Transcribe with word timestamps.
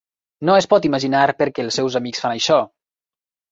No 0.47 0.55
es 0.61 0.67
pot 0.71 0.87
imaginar 0.89 1.19
perquè 1.43 1.65
els 1.67 1.79
seus 1.81 2.01
amics 2.01 2.25
fan 2.27 2.37
això. 2.41 2.61